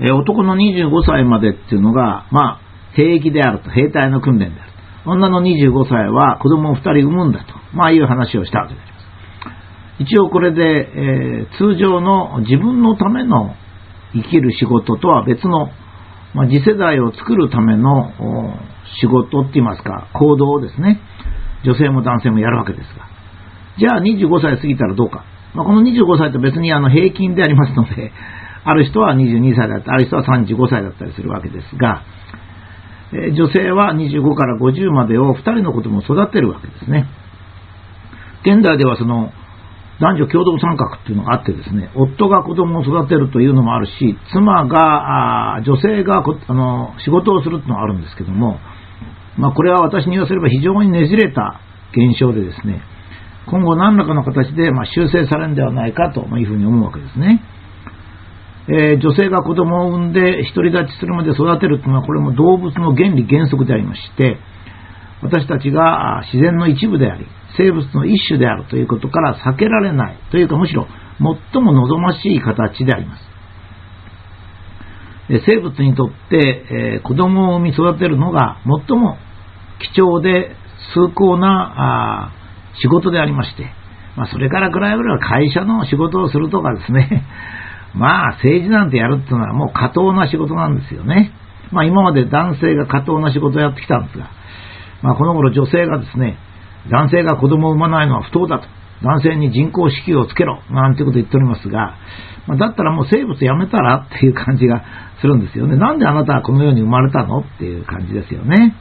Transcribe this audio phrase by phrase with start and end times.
[0.00, 2.60] え男の25歳までっていうのが、まあ、
[2.94, 4.72] 兵役であると、兵隊の訓練である
[5.04, 5.10] と。
[5.10, 8.98] 女の25歳は子供を2人産むんだと、まあいう話をしたわけであります。
[10.00, 13.54] 一応これで、えー、通常の自分のための
[14.14, 15.70] 生きる仕事とは別の、
[16.34, 18.12] まあ、次世代を作るための
[19.00, 21.00] 仕事って言いますか、行動をですね、
[21.64, 23.08] 女性も男性もやるわけですが。
[23.78, 25.24] じゃあ25歳過ぎたらどうか。
[25.54, 28.12] まあ、この25歳と別にあの平均でありますので、
[28.68, 32.04] ある人は22歳だったり、ある人は35歳だったりするわけですが、
[33.12, 37.08] え女性は25から50までを2人の子供を育てるわけですね。
[38.42, 39.32] 現代ではその
[40.00, 48.60] 男女共同参画っていうのがあってですね、夫が子供を育てるというのもあるし、妻が、女性があの仕事をするっていうのがあるんですけども、
[49.36, 51.60] まあ、これは私に言わせれば非常にねじれた
[51.92, 52.82] 現象でですね、
[53.50, 57.42] 今後何らかの形でま修正されるんではないかというふうに思うわけですね。
[58.68, 64.36] えー、女性が子供を産んで独り立ちするまで育てるというのはこれも動物の原理原則でありまして
[65.22, 67.26] 私たちが自然の一部であり
[67.56, 70.86] 生物の一種であるということから避けられないというかむしろ
[71.52, 73.28] 最も望ましい形であります。
[75.44, 79.18] 生物にとって、えー、子供を産み育てるのが最も
[79.92, 80.56] 貴重で
[80.94, 82.32] 崇高な
[82.80, 83.70] 仕事でありまして、
[84.16, 87.26] まあ、それから比べれば会社の仕事をするとかですね。
[87.94, 91.32] まあ、政治なんてやるっていうのはもう過当な仕事なんですよね。
[91.72, 94.30] まあ、今まで男性が過当な仕事をやってきたんですが、
[95.02, 96.38] まあ、この頃女性がですね、
[96.90, 98.66] 男性が子供を産まないのは不当だと。
[99.02, 100.60] 男性に人工子宮をつけろ。
[100.70, 101.94] なんてこと言っておりますが、
[102.46, 104.82] まあ、だったらもう生物やめたらっていう感じが
[105.20, 105.76] するんですよね。
[105.76, 107.40] なんであなたはこの世に生まれたの？
[107.40, 108.74] っていう感じですよね。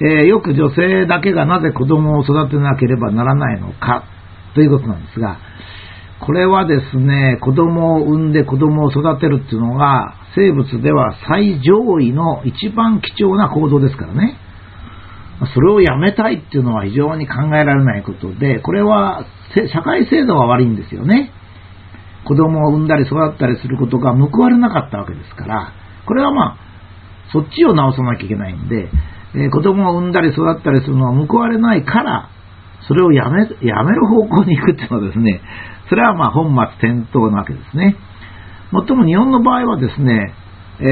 [0.00, 4.04] えー、よく女性だけがなぜ子供を育てなければならないのか
[4.54, 5.38] ということなんですが、
[6.26, 14.38] これはですね、子供を産んで子供を育てるっていうのが、生物では最上位の一番貴重な行動ですからね。
[15.54, 19.26] それをやめたいっていうのは非常に考えられないことで、これは
[19.72, 21.30] 社会制度は悪いんですよね。
[22.26, 25.72] 子供を産んだり育ったりすることが報われなかったわけですから、
[26.06, 26.56] これはまあ、
[27.32, 28.88] そっちを直さなきゃいけないんで、
[29.34, 32.30] えー、子供を産んだり育ったりするのは報われないから、
[32.86, 35.40] それをやめ、やめる方向に行くっていうのはですね、
[35.88, 37.96] それはまあ本末転倒なわけですね。
[38.72, 40.34] もっとも日本の場合はですね、
[40.80, 40.84] え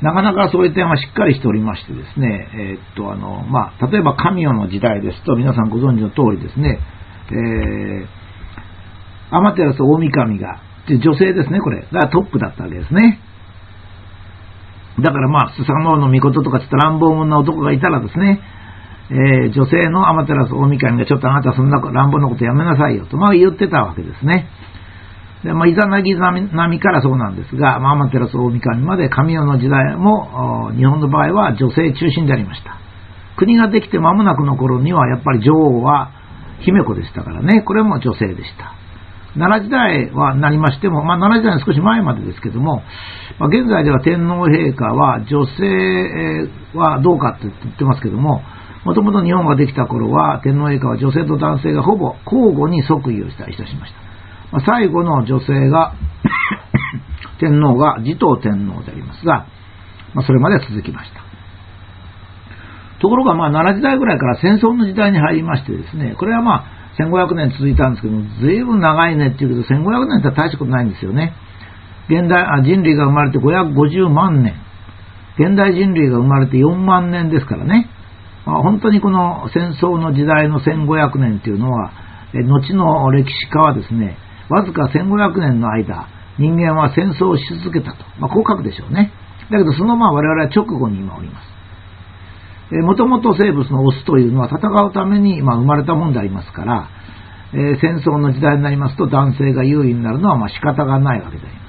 [0.00, 6.78] ー、なかなかそういう点はしっかりしておりましてですね、えー、っと、あの、まあ、例えば神代の時代ですと、皆さんご存知の通りですね、
[7.30, 13.20] えー、アマテラス大神が、女性ですね、これ、がトップだったわけですね。
[15.00, 18.40] だからまあ、スサノオの御事とかちょっと乱暴者な男がいたらですね、
[19.10, 24.48] えー、女性のアマテラス大神がちょっとあなたそんな乱暴なことやめなさいよと、まあ言ってたわけですね。
[25.44, 32.76] で、まあ、イザナギ並みからそうなんですが、まあ、アマテラス大神まで神代の時代も、日本の場合は女性中心でありました。
[33.36, 36.10] 国ができて間もなくの頃には、やっぱり女王は
[36.60, 38.74] 姫子でしたからね、これも女性でした。
[39.38, 42.82] 奈良時代はなりましても、まあ、奈良時代の少し前までですけども、
[43.38, 48.42] まあ、現在では天皇陛下は女性はどうかって言ってますけども、
[48.88, 54.00] もともと日本ができた頃は、天皇陛下は女性と男性がほぼ交互に即位をしたりいたしました。
[54.50, 55.92] まあ、最後の女性が
[57.38, 59.44] 天皇が持統天皇でありますが、
[60.14, 61.20] まあ、それまで続きました。
[63.00, 66.64] ところが、まあ、奈良時代ぐらいから戦争の時代に入りましてですね、これはまあ、
[66.98, 71.34] 1500年続いたんですけども、随分長いねっていうけど、1500年って大したことないんですよね。
[72.08, 74.54] 現代あ人類が生まれて550万年。
[75.38, 77.90] 現代人類が生まれて4万年ですからね。
[78.62, 81.92] 本当にこの戦争の時代の1500年っていうのは、
[82.32, 84.16] 後の歴史家はですね、
[84.48, 88.04] わずか1500年の間、人間は戦争をし続けたと。
[88.18, 89.12] まあ、こう書くでしょうね。
[89.50, 91.58] だけど、そのまあ我々は直後に今おります。
[92.70, 96.88] もともと生物のオスというのは戦うために、ま、生まれたもんでありますから、
[97.54, 101.68] えー、戦争の時代になりますと男性が優位になるのはま仕方がないわけであります。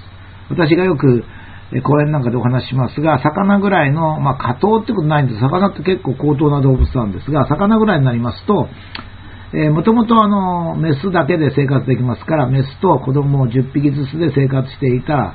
[0.50, 1.24] 私がよく、
[1.76, 5.40] え講演なんかでお話しますが、魚ぐらいの、まあ、過当ってことないんです。
[5.40, 8.68] 魚って結構高等な動物なんですが、魚ぐらいになりますと、
[9.54, 15.34] えー、もともとあの、メスだけで生活できますから、メスと子供を10匹ずつで生活していたら、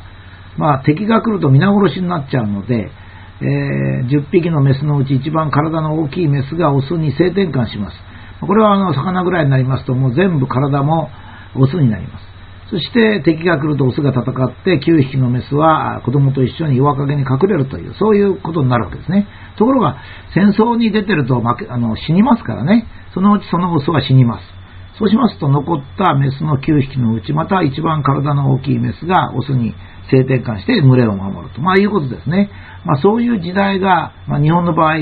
[0.57, 2.91] まあ、敵が来ると皆殺しになっちゃうので、
[3.41, 7.97] えー、10匹のメスのうち一番体の大きいメスがオスに性転換します。
[8.41, 11.11] これはあの、魚ぐらいになりますと、もう全部体も
[11.57, 12.34] オスになります。
[12.75, 19.29] そして敵が来るとオスが戦って9匹のメスは子供と一緒に岩陰に隠れるという、そういうことになるわけですね。
[19.57, 20.03] ところが
[20.35, 22.89] 戦争に出てると負けあの死にますからね。
[23.15, 24.45] そのうちそのオスは死にます。
[24.99, 29.73] そうしますと残ったメスの9匹のうち、また一番体の大きいメスがオスに
[30.11, 32.51] 性転換して群れを守ると、まあいうことですね。
[32.85, 34.99] まあそういう時代が、まあ、日本の場合、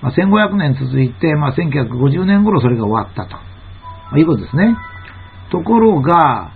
[0.00, 4.74] まあ、1500年続いて、まあ、1950年頃それが終わったと、まあ、いうことですね。
[5.50, 6.52] ところが、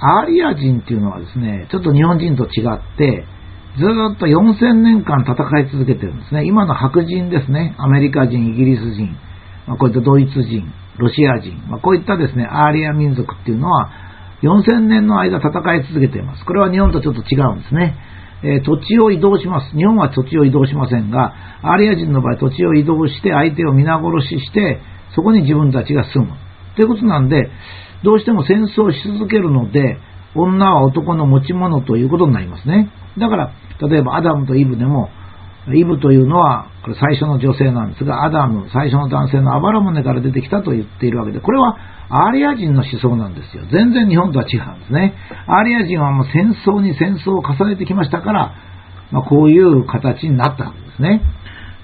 [0.00, 3.24] アーリア人っていうのはですね、ちょっと日本人と違って、
[3.78, 6.44] ずっと4000年間戦い続けてるんですね。
[6.46, 7.74] 今の白人ですね。
[7.78, 9.16] アメリカ人、イギリス人、
[9.66, 10.64] まあ、こういったドイツ人、
[10.98, 13.90] ロシア人、まあ、こういったですね、アーリア民族っていうのは、
[14.42, 16.44] 4000年の間戦い続けています。
[16.44, 17.96] これは日本とちょっと違うんですね。
[18.42, 19.76] えー、土地を移動します。
[19.76, 24.80] 日本は土地を移動しませんが、アーリア人の場合土地を移動して相手を皆殺しして、
[25.14, 26.32] そこに自分たちが住む。
[26.76, 27.50] ということなんで、
[28.04, 29.98] どうしても戦争し続けるので、
[30.34, 32.90] 女は男の持ち物ということになりますね。
[33.18, 33.52] だから、
[33.88, 35.10] 例えばアダムとイブでも、
[35.74, 41.76] イブというのは、これ最初の女性なんですが、アダム、最初の男性のあばら骨から出てきたと言っているわけで、これは
[42.08, 43.64] アーリア人の思想なんですよ。
[43.72, 45.14] 全然日本とは違うんですね。
[45.48, 48.54] アーリア人はもう戦争に戦争を重ねてきましたから、
[49.10, 51.22] まあ、こういう形になったわけですね。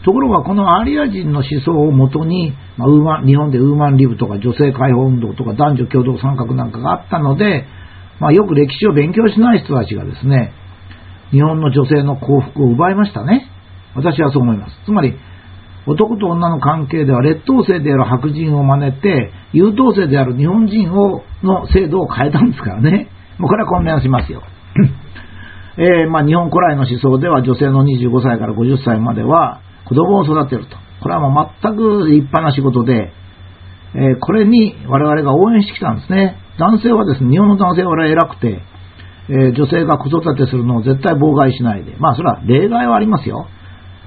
[0.04, 7.66] ところが、このアリア人の思想をもとに、まあ、ウーマン日本でウーマンリブとか女性解放運動とか男女共同参画なんかがあったので、
[8.20, 10.52] まあ、よく歴史を勉強しない人たちがですね、
[11.30, 13.48] 日本の女性の幸福を奪いましたね。
[13.94, 14.72] 私はそう思います。
[14.84, 15.14] つまり、
[15.86, 23.08] 男と女の関係では劣等生である白人を真似て、優等生である日本人をの制度を変えたんですからね。
[23.38, 24.42] もうこれは混乱しますよ。
[25.78, 29.60] えー、まあ、日本古来の思想では女性の25歳から50歳までは
[29.92, 30.76] 子供を育てると。
[31.02, 33.12] これはもう全く立派な仕事で、
[33.94, 36.38] え、これに我々が応援してきたんですね。
[36.58, 38.62] 男性はですね、日本の男性は偉くて、
[39.28, 41.96] え、女性が子育てするのを絶対妨害しないで。
[41.98, 43.46] まあそれは例外はありますよ。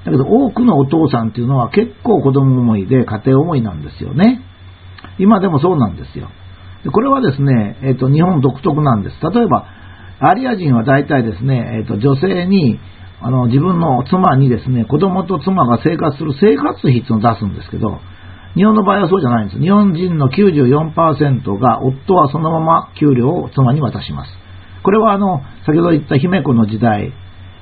[0.04, 4.40] だけど多くのお父さんっていうのは結構子供思いで家庭思いなんですよね。
[5.18, 6.28] 今でもそうなんですよ。
[6.92, 9.16] これはですね、えっ、と、日本独特なんです。
[9.22, 9.66] 例えば、
[10.20, 12.78] アリア人は大体ですね、えっ、と、女性に、
[13.20, 18.00] あの、自分の妻にですね、子供と妻が生活する生活費っていうのを出すんですけど、
[18.54, 19.60] 日本の場合はそうじゃないんです。
[19.60, 24.30] 日本人の94%が夫はそのまま給料を妻に渡します。
[24.82, 27.12] これはあの、先ほど言った姫子の時代、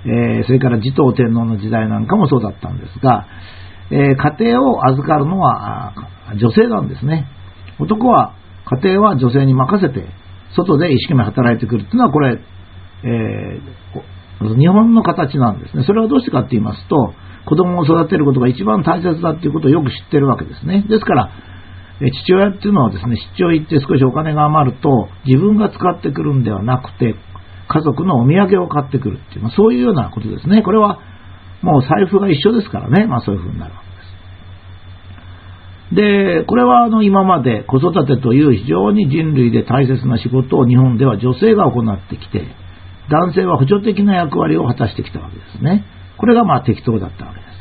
[0.07, 3.27] えー、それから持統天皇の時代なんかもそうだったんですが、
[3.91, 5.95] えー、家庭を預かるのは
[6.37, 7.27] 女性なんですね。
[7.81, 8.35] 男は
[8.81, 10.07] 家庭は女性に任せて、
[10.57, 12.39] 外で一生懸命働いてくるっていうのは、これ、
[13.03, 13.61] えー、
[14.41, 15.85] 日本の形なんですね。
[15.85, 17.15] それはどうしてかって言いますと、
[17.47, 20.85] 子供を育てることが一番大切だっていうことをよく知ってるわけですね。
[20.89, 21.31] ですから、
[22.01, 27.15] 父親っていうのはですね、出張行って少しお金が余ると、自分が使ってくるんではなくて、
[27.69, 30.63] 家族のお土産を買ってくるっていう、まあ、そういうようなことですね。
[30.63, 30.99] これは
[31.63, 33.81] もう財布が一緒ですからね、まあそういうふうになるわ
[35.91, 36.41] けです。
[36.41, 42.49] で、これはあの今まで子育てという非常に人類で大切な仕事を日本では女性が行ってきて、
[43.11, 45.85] 男性は補助的な役割を果たしてきたわけですね。
[46.17, 47.55] これがまあ適当だったわけです。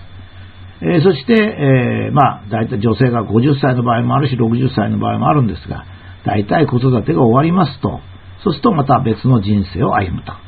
[0.84, 5.86] えー、そして、えー、まあ大体女性が50歳の場合もあるし60歳の場合もあるんですが、
[6.26, 8.00] 大体子育てが終わりますと、
[8.44, 10.40] そうするとまた別の人生を歩むと、ま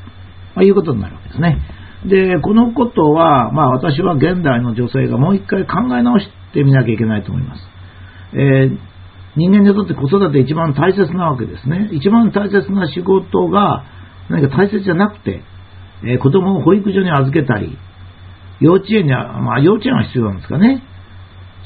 [0.57, 1.59] あ、いうことになるわけですね。
[2.05, 7.61] で、このことは、まあ私は現代の女性がもう一回考え直してみなきゃいけないと思います。
[8.33, 8.77] えー、
[9.35, 11.89] 人間にとって子育て一番大切なわけですね。
[11.93, 13.85] 一番大切な仕事が
[14.29, 15.41] 何か大切じゃなくて、
[16.03, 17.77] えー、子供を保育所に預けたり、
[18.59, 20.83] 幼稚園には、まあ幼稚園は必要なんですかね。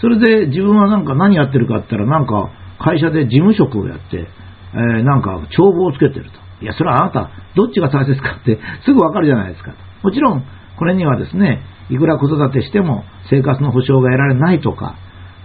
[0.01, 4.27] それで自分はなんか何やってるかって言ったらなんか会社で事務職をやって、
[4.73, 6.39] えー、なんか帳簿をつけてると。
[6.61, 9.73] いや、それはあなた、どっちが大切かってすぐわかるじゃないですか。
[10.03, 10.43] もちろん、
[10.77, 14.95] これにはですね、いくら子育てしても生活の保障が得られないとか、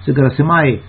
[0.02, 0.80] それから狭い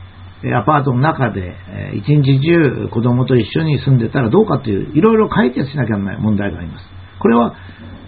[0.44, 1.56] アパートの中で
[1.96, 6.86] 一日中子供と一緒に住んでたらどうかという、いろいろ解決しなきゃならない問題があります。
[7.20, 7.56] これは、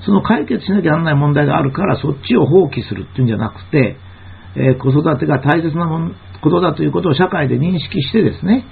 [0.06, 3.98] その解決しなきゃならない問題があるから、そっちを放棄するっていうんじゃなくて、
[4.56, 5.88] え、子育てが大切な
[6.42, 8.66] ことだということを社会で認識してですね、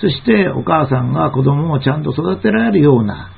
[0.00, 3.30] そしてお母さんが子供をちゃんと育てられるような、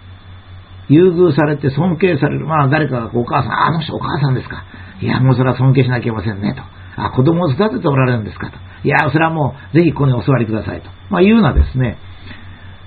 [0.88, 2.46] 優遇されて尊敬される。
[2.46, 4.64] まあ誰かがお母さん、あの人お母さんですか。
[5.00, 6.62] いや、もうそれは尊敬しなきゃいけませんね、と。
[6.97, 8.59] あ、子供を育てておられるんですか、と。
[8.85, 10.91] いや、それはもうぜひここにお座りください、と。
[11.11, 11.99] まあいうようなですね、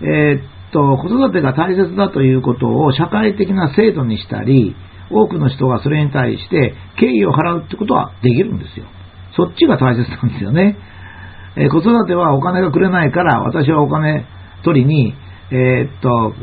[0.02, 4.76] えー、っと、子育てが大切だということを社会的な制度にしたり、
[5.10, 8.86] 多くの人がそれに対して敬意を払うってことはできるんですよ。
[9.36, 10.78] そっちが大切なんですよね。
[11.56, 14.26] え子育てはお金がくれないから、私はお金
[14.64, 15.16] 取りに、
[15.52, 16.34] えー、っと、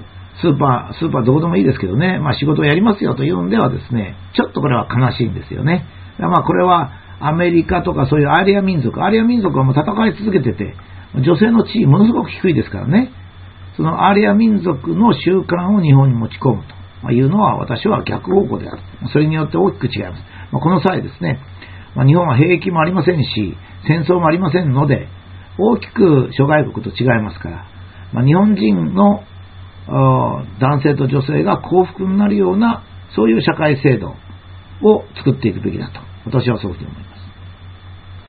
[0.41, 5.87] スーパー、スーパーどうでもいいですけどね、まあ仕事をやりますよというんではですね、ちょっとこれは悲しいんですよね。
[6.19, 6.93] まあこれは
[7.27, 10.75] アメリカとかそういうアリア民族、アリア民族はもう戦い続けてて、
[11.15, 13.11] 女性の地位ものすごく低いですからね。
[13.77, 16.63] そのアリア民族の習慣を日本に持ち込む
[17.03, 18.83] というのは私は逆方向である。
[19.13, 20.23] それによって大きく違います。
[20.53, 21.41] まあ、この際ですね、
[21.95, 25.09] まあ、日本は兵役もありませんし、戦争もありませんので、
[25.59, 27.67] 大きく諸外国と違いますから、
[28.13, 29.23] まあ、日本人の
[30.61, 34.15] 男性と女性が幸福になるような、そういう社会制度
[34.83, 37.14] を作っていくべきだと、私はそういうふうに思います。